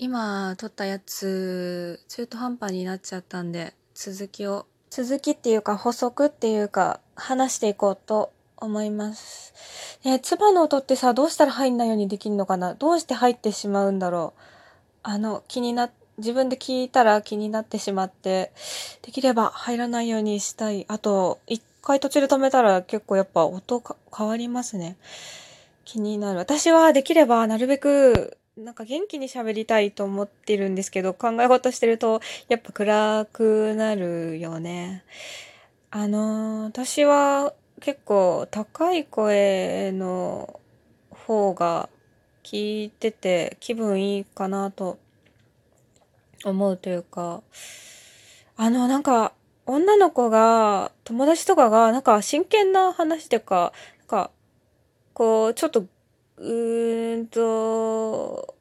[0.00, 9.52] 今撮ったやつ、中途半端になっちゃったんで、続きを、続きっていうか補足っていうか、話していこうと思います。
[10.04, 12.74] え、唾の音ってさ、どうしたら入んないようにできるのかな？
[12.74, 14.40] どうして入ってしまうんだろう？
[15.02, 18.52] あの、気にな、自分で聞いたら気になってしまって、
[19.02, 20.86] できれば入らないようにしたい。
[20.86, 23.82] あと、一回途中で止めたら結構やっぱ音
[24.16, 24.96] 変わりますね。
[25.84, 26.38] 気になる。
[26.38, 35.04] 私はできればなるべくなんか元気に喋りたいと思ってるんですけど、考え事してるとやっぱ暗くなるよね。
[35.90, 40.58] あのー、私は結構高い声の
[41.10, 41.88] 方が
[42.42, 44.98] 聞いてて気分いいかなと
[46.44, 47.42] 思うというか、
[48.56, 49.32] あの、なんか
[49.66, 54.30] 女の子が、友達とかがなんか真剣な話とか、なんか
[55.12, 55.84] こう、ちょっと、
[56.40, 58.54] うーんと、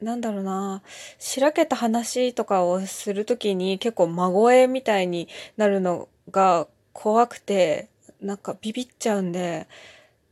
[0.00, 0.82] なんだろうな、
[1.18, 7.88] しらけた話とかをするときに結構真声みたいになるのが怖くて、
[8.20, 9.68] なんかビビっちゃうんで、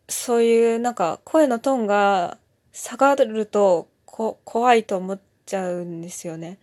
[0.08, 2.38] そういうなんか声のトーンが
[2.72, 6.58] 下がるとこ怖いと思っちゃうんですよね。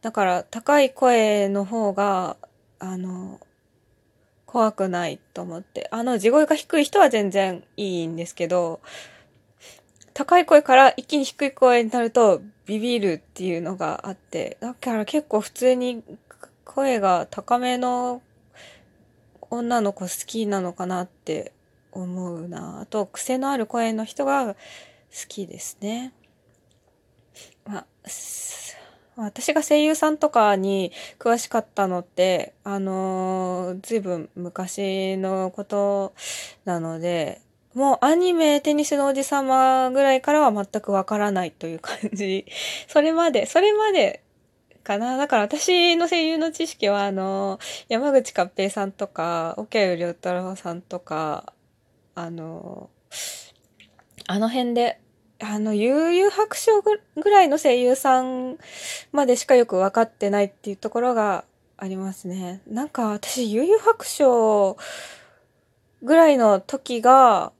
[0.00, 2.36] だから高い声の方が、
[2.78, 3.40] あの、
[4.46, 5.88] 怖くないと思って。
[5.90, 8.80] あの、地声が低い人は全然いいんですけど、
[10.14, 16.02] 高い声から一気に低い声になるとビビるっていうのがあって、だから結構普通に
[16.64, 18.22] 声が高めの
[19.50, 21.52] 女の子好きなのかなって
[21.92, 22.80] 思うな。
[22.80, 24.56] あと、癖のある声の人が好
[25.28, 26.12] きですね。
[27.66, 27.86] まあ、
[29.16, 36.14] 私が声優さんとかに詳しかったのって、あのー、ずいぶん昔のこと
[36.64, 37.40] なので、
[37.74, 42.46] もうアニメテニスのおじさまぐらいからは全くわからないという感じ。
[42.88, 44.22] それまで、それまで
[44.82, 45.16] かな。
[45.16, 51.52] だから私の声優の知識は、あの、山口勝平さんとか、沖谷良太郎さんとか、
[52.14, 52.90] あの、
[54.26, 55.00] あの辺で
[55.42, 58.58] あの、悠々白書ぐらいの声優さん
[59.10, 61.44] までしかよく分かってないっていうところが
[61.78, 62.60] ありますね。
[62.66, 64.76] なんか私、悠々白書
[66.02, 67.52] ぐらいの時が、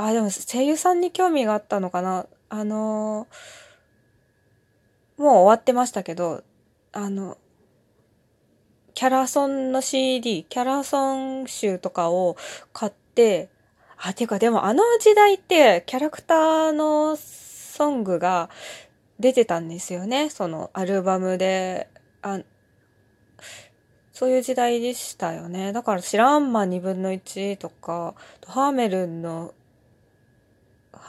[0.00, 2.26] あ、でも声優さんに興味があったのかな？
[2.50, 3.26] あの、
[5.16, 6.44] もう終わってましたけど、
[6.92, 7.36] あの、
[8.94, 12.36] キャラソンの CD、キャラソン集とかを
[12.72, 13.48] 買って、
[13.96, 18.50] あ、ていうかでもあの時代ってキャラクターのソングが
[19.18, 20.30] 出てたんですよね？
[20.30, 21.88] そのアルバムで。
[22.22, 22.38] あ
[24.12, 25.72] そういう時代でしたよね？
[25.72, 28.14] だから知らんま2分の1とか、
[28.46, 29.54] ハーメルンの、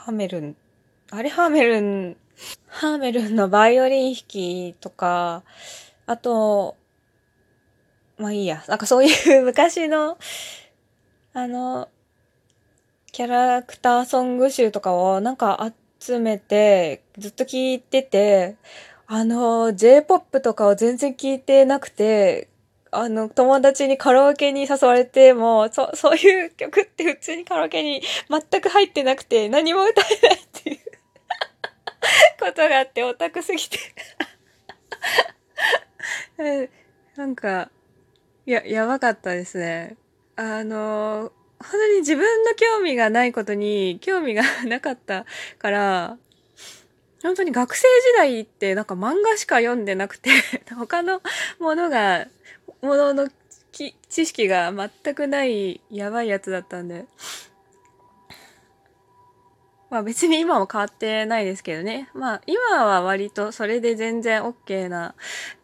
[0.00, 0.56] ハーメルン、
[1.10, 2.16] あれハーメルン、
[2.68, 5.42] ハーメルンのバイオリン弾きとか、
[6.06, 6.74] あと、
[8.16, 8.64] まあいいや。
[8.66, 10.16] なんかそういう 昔の、
[11.34, 11.90] あの、
[13.12, 18.56] キャラクターソング集とかをなんか集めてずっと聞いてて、
[19.06, 22.48] あの、J-POP とかを全然聞いてなくて、
[22.92, 30.78] あの、友達にカラオケに誘われても、そ、 そういう曲って普通にカラオケに全く入ってなくて、何も歌えないっていう
[32.40, 33.78] ことがあって、オタクすぎて
[37.16, 37.70] なんか、
[38.46, 39.96] や、やばかったですね。
[40.36, 45.26] あの、本当に自分の興味がないことに興味がなかった
[45.58, 46.18] から、
[47.22, 50.30] 本当に学生時代ってなんか漫画しか読んでなくて、
[50.74, 51.20] 他の
[51.58, 52.26] ものが、
[52.82, 53.28] ものの
[53.72, 53.94] 知
[54.26, 57.06] 識が全くないやばいやつだったんで。
[59.90, 62.08] まあ別に今も変わってないですけどね。
[62.14, 65.14] まあ今は割とそれで全然 OK な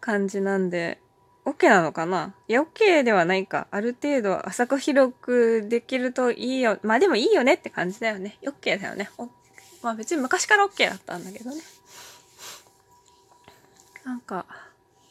[0.01, 0.99] 感じなんで、
[1.45, 2.35] OK なのかな？
[2.49, 3.69] いや、OK ではないか。
[3.71, 6.81] ある程度浅く広くできるといいよ。
[6.83, 8.37] まあでもいいよねって感じだよね。
[8.43, 9.11] OK だよね。
[9.81, 11.63] まあ別に昔から OK だったんだけどね。
[14.05, 14.45] なんか、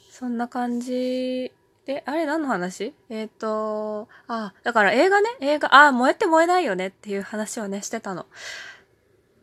[0.09, 1.53] そんな感じ
[1.85, 2.93] で、あれ何の話？
[3.09, 8.25] えっ、ー、と、あ、だから映画ね、映画、あ、燃えて燃えないよねっていう話をね、してたの。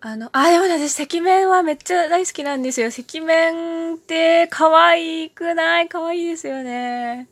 [0.01, 2.89] あの、あ、でもね、私、赤面はめっちゃ大好きなんですよ。
[2.89, 5.89] 赤面って可愛くない？
[5.89, 7.29] 可愛いですよね。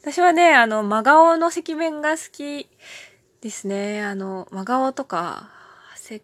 [0.00, 2.68] 私はね、あの、真顔の赤面が好き
[3.40, 4.02] ですね。
[4.04, 5.50] あの、真顔とか、
[5.96, 6.22] せ、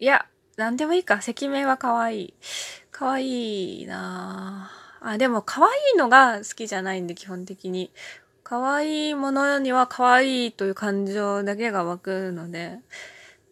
[0.00, 0.26] いや、
[0.56, 1.20] なんでもいいか。
[1.24, 2.34] 赤面は可愛い。
[2.90, 7.90] 可愛いなぁあ、でも可愛いのが好きじゃないんで、基本的に。
[8.42, 12.78] 可愛いものには可愛いという感情だけが湧くので、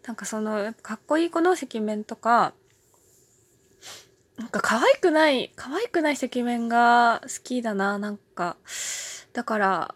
[0.06, 2.54] なんかその、かっこいい子の赤面とか、
[4.36, 8.56] なんか可愛くない、可愛くない赤面が好きだな、なんか。
[9.32, 9.94] だから、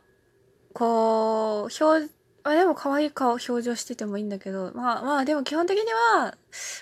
[0.72, 2.10] こう、表、
[2.44, 6.36] あでも可愛い顔、表情しててもいいんだけど、まあまあでも基本的には、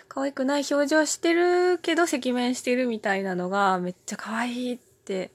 [0.08, 5.32] 可愛くない表情してるけど赤面してるみたいなのがめっちゃ可愛いって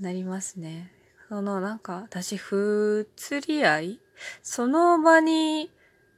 [0.00, 0.92] なりますね。
[1.28, 4.00] そのなんか私、不釣り合い？
[4.42, 5.70] その場に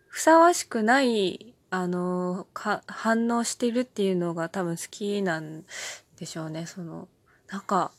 [0.08, 5.64] ふさわしくないあのか反応してるっていうのが多分好きなん
[6.19, 6.66] でしょうね。
[6.66, 7.08] その
[7.48, 7.92] なんか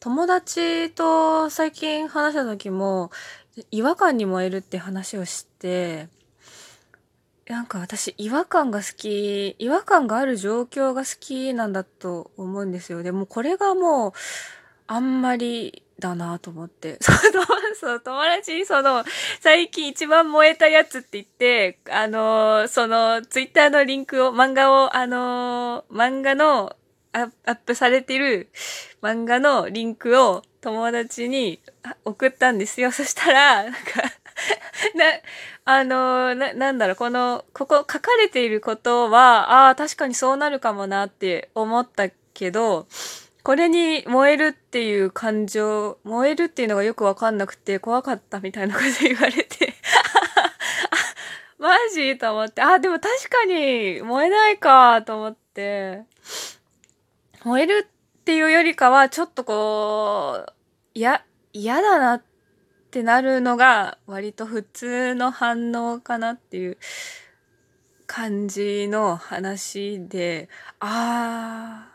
[0.00, 3.10] 友達と最近話した時も
[3.70, 6.08] 違和感に燃えるって話をして
[7.48, 14.12] なんか私違和感が好き違和感がある状況が好きなんだと思うんですよでもこれがもう
[14.86, 16.98] あんまりだなと思って。
[17.00, 17.18] その、
[17.74, 19.04] そう、友達にその、
[19.40, 26.74] 最近一番燃えたやつって言って、あの、その、ツイッターのリンクを、漫画を、あの、漫画の
[27.12, 28.48] アップされてる
[29.02, 31.60] 漫画のリンクを友達に
[32.04, 32.90] 送ったんですよ。
[32.92, 33.80] そしたら、なんか
[34.94, 35.04] な、
[35.64, 42.86] あの、な、なんだろう、この、ここ書かれていることは、ああ、確かにそうなるかもなって思ったけど、
[43.42, 49.74] これに燃えるっていう感情、燃えるっていうのがよくわかんなくて怖かったみたいなこと言われて。
[51.58, 56.02] マジと思って、あ、でも確かに燃えないかと思って、
[57.44, 60.51] 燃えるっていうよりかはちょっとこう、
[61.00, 62.22] や、嫌だなっ
[62.90, 66.78] てなるのが割と普通の反応かなっていう
[68.06, 70.48] 感じの話で、
[70.80, 71.88] あ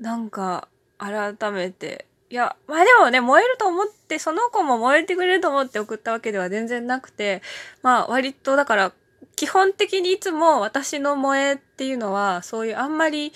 [0.00, 0.68] ー、なんか、
[0.98, 2.06] 改めて。
[2.30, 7.40] いや、まあでもね、燃えると思って、その子も燃えてくれると思って送ったわけでは全然なくて、
[7.82, 8.92] まあ割とだから、
[9.36, 13.30] 基本的にいつも私の萌えっていうのは、そういうあんまりい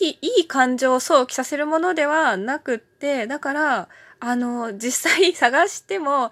[0.00, 3.88] いいい感情を想起させるものではなくって、だから、
[4.24, 6.30] あの、実際 探しても、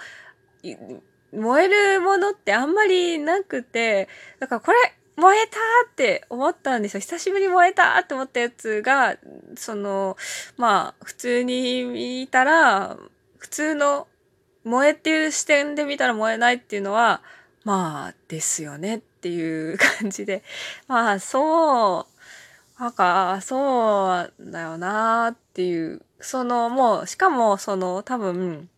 [1.32, 4.08] 燃えるものってあんまりなくて、
[4.38, 4.78] だからこれ、
[5.16, 5.58] 燃えた
[5.90, 7.00] って思ったんですよ。
[7.00, 9.18] 久しぶりに燃えたって思ったやつが、
[9.56, 10.16] その、
[10.56, 12.96] まあ、普通に見たら、
[13.38, 14.06] 普通の
[14.62, 17.22] 燃えっていう視点で見たら燃えないっていうのは、
[17.64, 20.44] まあ、ですよねっていう感じで、
[20.86, 22.09] まあ、そう、
[22.80, 28.68] なんか、そうだよなっていう、その、もう、しかも、その、多分、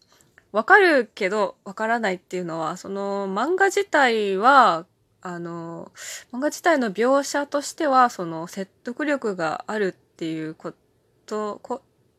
[0.52, 4.84] わかるけど、わからないっていうのは、その漫画自体は
[5.22, 5.92] あの
[6.32, 10.72] 漫画自体の描写としてはその説得力があるっていうこ
[11.26, 11.60] と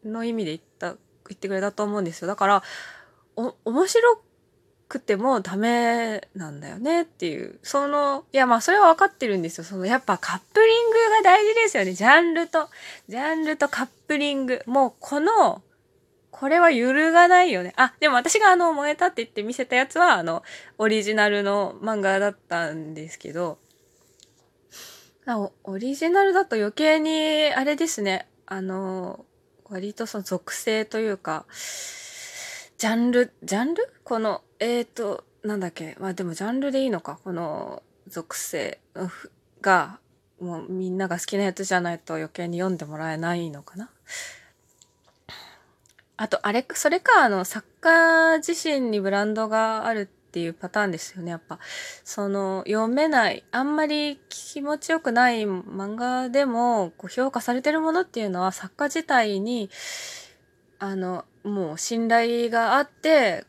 [0.06, 0.96] の意味で言った
[1.28, 2.28] 言ってくれたと思うんですよ。
[2.28, 2.64] だから
[3.36, 4.22] お面白
[4.94, 7.60] くてもダメなんだよねっていう。
[7.64, 9.64] そのいやまあそれは分かってるんですよ。
[9.64, 11.94] そのやっぱカップリングが大事ですよね。
[11.94, 12.70] ジャンルと
[13.08, 14.62] ジャンルとカップリング。
[14.68, 15.62] もうこの
[16.30, 17.74] これは揺るがないよね。
[17.78, 20.42] あ、でも私があの、燃えたって言って見せたやつは、あの、
[20.80, 23.60] オリジナルの漫画だったんですけど、
[25.64, 29.26] オリジナルだと余計に、あれですね、あの、
[29.70, 31.46] 割とその属性というか、
[32.84, 33.94] ジャンル、ジャンル？
[34.04, 38.78] この、えっ、ー、と、なんだっけ、まあでもジャンルでいいのか、この属性
[39.62, 40.00] が、
[40.42, 43.90] もうみんなが好きなやつじゃないと余計に読んでもらえないのかな？
[46.18, 51.60] あと、あれ、それか、あの、作家自身にブランドがあるっていうパターンですよね、やっぱ。
[52.04, 59.70] その、読めない、あんまり気持ちよくない漫画でも、こう、評価されてるものっていうのは、作家自体に、
[60.80, 63.46] あの、もう信頼があって、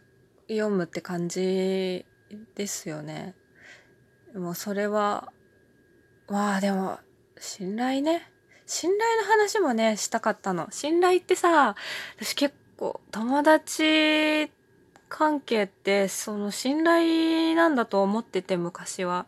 [0.49, 2.05] 読むって感じ
[2.55, 3.35] ですよね。
[4.35, 5.33] もうそれは、
[6.29, 6.99] まあでも、
[7.39, 8.31] 信頼ね。
[8.67, 10.69] 信頼の話もね、したかったの。
[10.71, 11.77] 信頼ってさ、
[12.19, 14.51] 私結構友達
[15.09, 19.27] 関係ってその信頼なんだと思ってて昔は。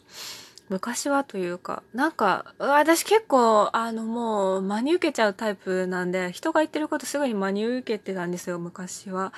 [0.68, 9.32] 昔はというか、なんか、私結構、あの、もう、真に受けちゃうタイプなんで、人が言ってることすぐに真に受けてたんですよ、昔は。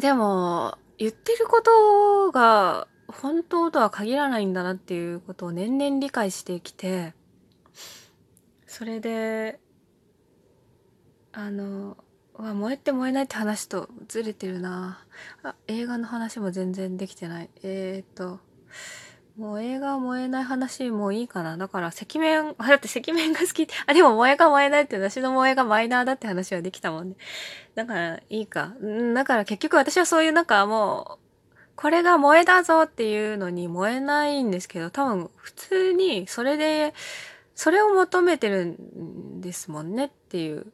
[0.00, 7.14] でも、言ってることが本当とは限らないんだなっていうことを年々理解してきて、
[8.66, 9.58] それで
[11.32, 11.96] あの
[12.38, 15.04] 燃えて燃えないって話とずれてるな
[15.42, 18.38] あ映画の話も全然できてないえー、っと
[19.40, 21.56] もう映画燃えない話もういいかな。
[21.56, 23.72] だから赤面、あ、 だって赤面が好きって。
[23.86, 27.16] あ、でも萌えが燃えないって私の萌えがマイナーだって話はできたもんね。
[27.74, 28.66] だからいいか。
[28.84, 36.92] んだから結局私はそういうなんかもう、これが萌えだぞっていうのに燃えないんですけど、多分普通にそれで
[37.54, 40.70] それを求めてるんですもんねっていう。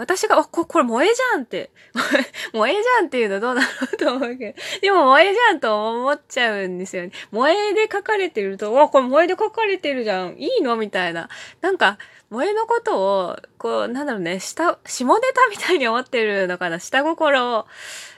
[0.00, 1.70] 私が、あ、ここれ萌えじゃんって、
[2.52, 7.12] 萌えじゃんっていうのどうなのと思うけど、でも萌えじゃんと思っちゃうんですよね。
[7.30, 10.38] 萌えで書かれてると、わ、これ萌えで書かれてるじゃん。
[10.38, 11.28] いいのみたいな。
[11.60, 11.98] なんか、
[12.30, 16.78] 萌えのことを、こう、なんだろうね、下、下ネタみたいに思ってるのかな。
[16.80, 17.66] 下心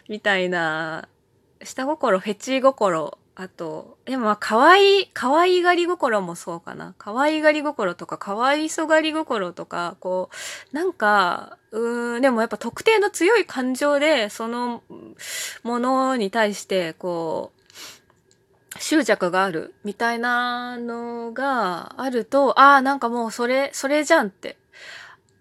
[0.08, 1.08] みたいな、
[1.64, 6.94] 下心、フェチ心、あと、でもまあ、可愛い、可愛がり心もそうかな。
[6.96, 10.30] 可愛がり心とか、可愛そがり心とか、こ
[10.72, 14.84] う、なんか、うーん、でもやっぱ特定の強い感情で、その
[15.64, 24.56] ものに対して、こう、執着があるみたいなのがあると、ああ、なんかもうそれ、それじゃんって。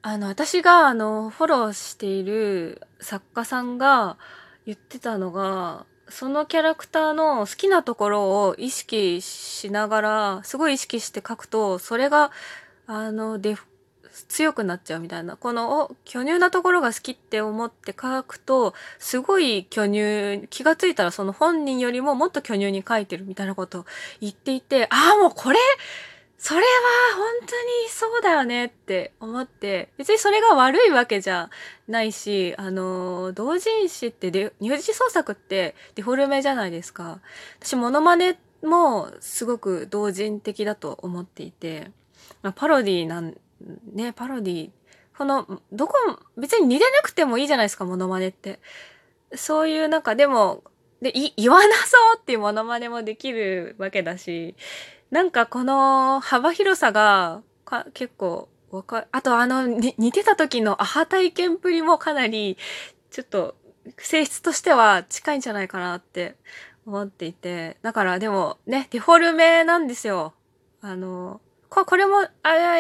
[0.02, 4.18] あの、私が、あの、フォローしている作家さんが
[4.66, 12.32] 言ってたのが、そのキャラクターの好きなところを意識しながら、すごい意識して書くと、それが、
[12.86, 13.66] あの、デフ、
[14.28, 15.38] 強くなっちゃうみたいな。
[15.38, 23.86] この、お、巨乳なところが好きって思って書くと、すごい巨乳、気がついたらその本人よりももっと巨乳に書いてるみたいなことを
[24.20, 25.60] 言っていて、ああ、もうこれ、
[26.44, 26.64] それは
[27.18, 31.52] 本当にそうだよねって思って、別にそれが悪いわけじゃ
[31.88, 37.20] ないし、あの、同人誌ってで、乳児創作ってデフォルメじゃないですか。
[37.60, 41.92] 私、モノマネもすごく同人的だと思っていて、
[42.42, 43.38] まあ、パロディなん、
[43.94, 44.70] ね、パロディ、
[45.16, 45.94] この、どこ、
[46.38, 48.60] 別に似てなくてもいいじゃないですか、モノマネって。
[49.36, 50.64] そういうなんか、でも、
[51.04, 54.56] で、い、言わなそうっていうモノマネもできるわけだし、
[55.12, 62.58] なんかこの幅広さがか結構わかあとあの、似てた時のアハ体験プリもかなり
[63.10, 63.56] ちょっと
[63.98, 66.36] 性質としては近いんじゃないかなって
[66.86, 67.78] 思っていて。
[67.82, 70.34] だからでもね、デフォルメなんですよ。
[70.82, 72.66] あの、ここれも、あれ